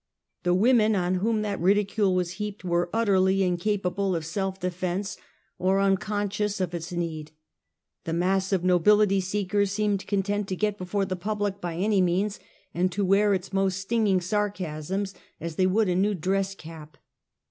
[0.41, 5.15] The wo men on whom that ridicule was heaped were utterly incapable of self defense,
[5.59, 7.33] or unconscious of its need.
[8.05, 12.39] The mass of nobility seekers seemed content to get before the public by any means,
[12.73, 16.97] and to wear its most stinging sarcasms as they would a new dress cap.